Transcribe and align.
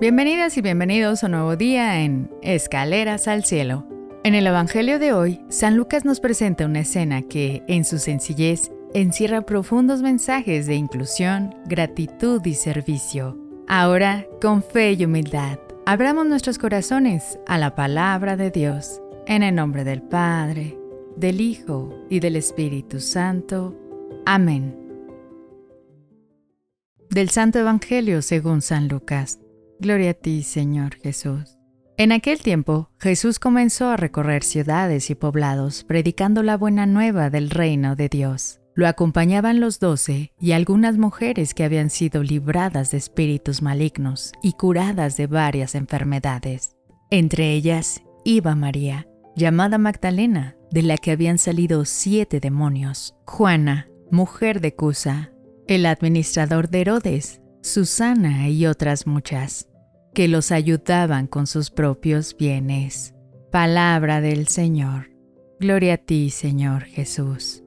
Bienvenidas 0.00 0.56
y 0.56 0.62
bienvenidos 0.62 1.22
a 1.22 1.26
un 1.26 1.32
nuevo 1.32 1.56
día 1.56 2.00
en 2.00 2.30
Escaleras 2.40 3.28
al 3.28 3.44
Cielo. 3.44 3.86
En 4.24 4.34
el 4.34 4.46
Evangelio 4.46 4.98
de 4.98 5.12
hoy, 5.12 5.42
San 5.50 5.76
Lucas 5.76 6.06
nos 6.06 6.20
presenta 6.20 6.64
una 6.64 6.80
escena 6.80 7.20
que, 7.20 7.62
en 7.68 7.84
su 7.84 7.98
sencillez, 7.98 8.72
encierra 8.94 9.42
profundos 9.42 10.00
mensajes 10.00 10.66
de 10.66 10.76
inclusión, 10.76 11.54
gratitud 11.66 12.40
y 12.46 12.54
servicio. 12.54 13.36
Ahora, 13.68 14.26
con 14.40 14.62
fe 14.62 14.94
y 14.94 15.04
humildad, 15.04 15.58
abramos 15.84 16.26
nuestros 16.26 16.56
corazones 16.56 17.38
a 17.46 17.58
la 17.58 17.74
palabra 17.74 18.38
de 18.38 18.50
Dios, 18.50 19.02
en 19.26 19.42
el 19.42 19.54
nombre 19.54 19.84
del 19.84 20.00
Padre, 20.00 20.78
del 21.16 21.42
Hijo 21.42 22.06
y 22.08 22.20
del 22.20 22.36
Espíritu 22.36 23.00
Santo. 23.00 23.78
Amén. 24.24 24.74
Del 27.10 27.28
Santo 27.28 27.58
Evangelio 27.58 28.22
según 28.22 28.62
San 28.62 28.88
Lucas. 28.88 29.40
Gloria 29.80 30.10
a 30.10 30.14
ti, 30.14 30.42
Señor 30.42 30.96
Jesús. 30.96 31.56
En 31.96 32.12
aquel 32.12 32.40
tiempo, 32.40 32.90
Jesús 32.98 33.38
comenzó 33.38 33.88
a 33.88 33.96
recorrer 33.96 34.44
ciudades 34.44 35.08
y 35.08 35.14
poblados, 35.14 35.84
predicando 35.84 36.42
la 36.42 36.58
buena 36.58 36.84
nueva 36.84 37.30
del 37.30 37.48
reino 37.48 37.96
de 37.96 38.10
Dios. 38.10 38.60
Lo 38.74 38.86
acompañaban 38.86 39.58
los 39.58 39.80
doce 39.80 40.32
y 40.38 40.52
algunas 40.52 40.98
mujeres 40.98 41.54
que 41.54 41.64
habían 41.64 41.88
sido 41.88 42.22
libradas 42.22 42.90
de 42.90 42.98
espíritus 42.98 43.62
malignos 43.62 44.32
y 44.42 44.52
curadas 44.52 45.16
de 45.16 45.26
varias 45.26 45.74
enfermedades. 45.74 46.76
Entre 47.10 47.52
ellas 47.52 48.02
iba 48.22 48.54
María, 48.54 49.08
llamada 49.34 49.78
Magdalena, 49.78 50.56
de 50.70 50.82
la 50.82 50.98
que 50.98 51.10
habían 51.10 51.38
salido 51.38 51.86
siete 51.86 52.38
demonios, 52.38 53.16
Juana, 53.26 53.88
mujer 54.10 54.60
de 54.60 54.74
Cusa, 54.74 55.32
el 55.66 55.86
administrador 55.86 56.68
de 56.68 56.82
Herodes, 56.82 57.40
Susana 57.62 58.48
y 58.48 58.66
otras 58.66 59.06
muchas 59.06 59.69
que 60.14 60.28
los 60.28 60.52
ayudaban 60.52 61.26
con 61.26 61.46
sus 61.46 61.70
propios 61.70 62.36
bienes. 62.36 63.14
Palabra 63.50 64.20
del 64.20 64.48
Señor. 64.48 65.10
Gloria 65.58 65.94
a 65.94 65.98
ti, 65.98 66.30
Señor 66.30 66.84
Jesús. 66.84 67.62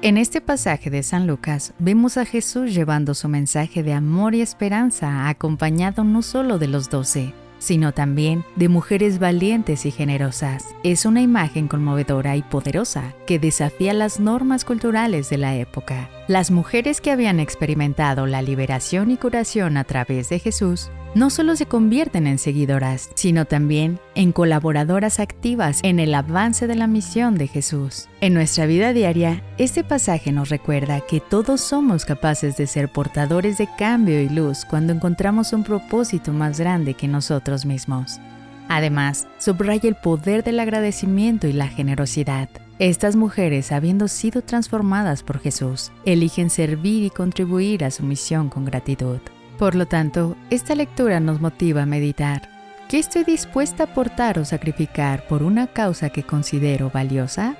En 0.00 0.16
este 0.16 0.40
pasaje 0.40 0.90
de 0.90 1.02
San 1.02 1.26
Lucas 1.26 1.74
vemos 1.80 2.18
a 2.18 2.24
Jesús 2.24 2.72
llevando 2.72 3.14
su 3.14 3.28
mensaje 3.28 3.82
de 3.82 3.94
amor 3.94 4.34
y 4.36 4.42
esperanza 4.42 5.28
acompañado 5.28 6.04
no 6.04 6.22
solo 6.22 6.58
de 6.58 6.68
los 6.68 6.88
doce, 6.88 7.34
sino 7.58 7.92
también 7.92 8.44
de 8.56 8.68
mujeres 8.68 9.18
valientes 9.18 9.86
y 9.86 9.90
generosas. 9.90 10.66
Es 10.82 11.04
una 11.06 11.20
imagen 11.22 11.68
conmovedora 11.68 12.36
y 12.36 12.42
poderosa 12.42 13.14
que 13.26 13.38
desafía 13.38 13.92
las 13.94 14.20
normas 14.20 14.64
culturales 14.64 15.30
de 15.30 15.38
la 15.38 15.56
época. 15.56 16.10
Las 16.28 16.50
mujeres 16.50 17.00
que 17.00 17.10
habían 17.10 17.40
experimentado 17.40 18.26
la 18.26 18.42
liberación 18.42 19.10
y 19.10 19.16
curación 19.16 19.78
a 19.78 19.84
través 19.84 20.28
de 20.28 20.38
Jesús 20.38 20.90
no 21.14 21.30
solo 21.30 21.56
se 21.56 21.64
convierten 21.64 22.26
en 22.26 22.36
seguidoras, 22.36 23.08
sino 23.14 23.46
también 23.46 23.98
en 24.14 24.32
colaboradoras 24.32 25.20
activas 25.20 25.80
en 25.84 25.98
el 25.98 26.14
avance 26.14 26.66
de 26.66 26.74
la 26.74 26.86
misión 26.86 27.36
de 27.36 27.46
Jesús. 27.46 28.10
En 28.20 28.34
nuestra 28.34 28.66
vida 28.66 28.92
diaria, 28.92 29.42
este 29.56 29.84
pasaje 29.84 30.30
nos 30.30 30.50
recuerda 30.50 31.00
que 31.00 31.20
todos 31.20 31.62
somos 31.62 32.04
capaces 32.04 32.58
de 32.58 32.66
ser 32.66 32.92
portadores 32.92 33.56
de 33.56 33.66
cambio 33.78 34.20
y 34.20 34.28
luz 34.28 34.66
cuando 34.68 34.92
encontramos 34.92 35.54
un 35.54 35.64
propósito 35.64 36.34
más 36.34 36.60
grande 36.60 36.92
que 36.92 37.08
nosotros 37.08 37.64
mismos. 37.64 38.20
Además, 38.68 39.26
subraya 39.38 39.88
el 39.88 39.96
poder 39.96 40.44
del 40.44 40.60
agradecimiento 40.60 41.46
y 41.46 41.52
la 41.52 41.68
generosidad. 41.68 42.48
Estas 42.78 43.16
mujeres, 43.16 43.72
habiendo 43.72 44.06
sido 44.06 44.42
transformadas 44.42 45.22
por 45.22 45.40
Jesús, 45.40 45.90
eligen 46.04 46.50
servir 46.50 47.02
y 47.02 47.10
contribuir 47.10 47.84
a 47.84 47.90
su 47.90 48.04
misión 48.04 48.50
con 48.50 48.64
gratitud. 48.64 49.18
Por 49.58 49.74
lo 49.74 49.86
tanto, 49.86 50.36
esta 50.50 50.76
lectura 50.76 51.18
nos 51.18 51.40
motiva 51.40 51.82
a 51.82 51.86
meditar. 51.86 52.48
¿Qué 52.88 52.98
estoy 52.98 53.24
dispuesta 53.24 53.82
a 53.82 53.86
aportar 53.86 54.38
o 54.38 54.44
sacrificar 54.44 55.26
por 55.26 55.42
una 55.42 55.66
causa 55.66 56.10
que 56.10 56.22
considero 56.22 56.90
valiosa? 56.90 57.56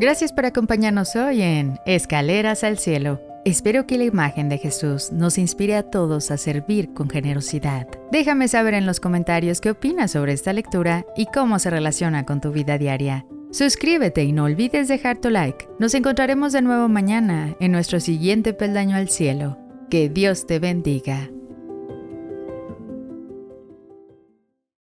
Gracias 0.00 0.32
por 0.32 0.46
acompañarnos 0.46 1.14
hoy 1.14 1.42
en 1.42 1.78
Escaleras 1.86 2.64
al 2.64 2.76
Cielo. 2.76 3.31
Espero 3.44 3.88
que 3.88 3.98
la 3.98 4.04
imagen 4.04 4.48
de 4.48 4.58
Jesús 4.58 5.10
nos 5.10 5.36
inspire 5.36 5.74
a 5.74 5.82
todos 5.82 6.30
a 6.30 6.36
servir 6.36 6.94
con 6.94 7.10
generosidad. 7.10 7.88
Déjame 8.12 8.46
saber 8.46 8.74
en 8.74 8.86
los 8.86 9.00
comentarios 9.00 9.60
qué 9.60 9.70
opinas 9.70 10.12
sobre 10.12 10.32
esta 10.32 10.52
lectura 10.52 11.04
y 11.16 11.26
cómo 11.26 11.58
se 11.58 11.70
relaciona 11.70 12.24
con 12.24 12.40
tu 12.40 12.52
vida 12.52 12.78
diaria. 12.78 13.26
Suscríbete 13.50 14.22
y 14.22 14.30
no 14.32 14.44
olvides 14.44 14.86
dejar 14.86 15.18
tu 15.18 15.28
like. 15.28 15.66
Nos 15.80 15.94
encontraremos 15.94 16.52
de 16.52 16.62
nuevo 16.62 16.88
mañana 16.88 17.56
en 17.58 17.72
nuestro 17.72 17.98
siguiente 17.98 18.54
peldaño 18.54 18.96
al 18.96 19.08
cielo. 19.08 19.58
Que 19.90 20.08
Dios 20.08 20.46
te 20.46 20.60
bendiga. 20.60 21.28